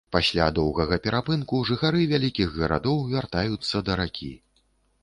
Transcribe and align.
Пасля 0.15 0.45
доўгага 0.59 0.97
перапынку 1.03 1.61
жыхары 1.71 2.01
вялікіх 2.13 2.59
гарадоў 2.59 2.97
вяртаюцца 3.13 3.87
да 3.89 4.01
ракі. 4.03 4.37